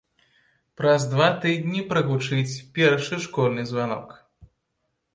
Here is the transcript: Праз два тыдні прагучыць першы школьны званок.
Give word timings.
Праз 0.79 1.05
два 1.11 1.27
тыдні 1.43 1.85
прагучыць 1.93 2.57
першы 2.81 3.23
школьны 3.29 3.71
званок. 3.75 4.21